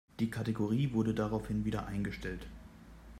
[0.19, 2.47] Die Kategorie wurde daraufhin wieder eingestellt.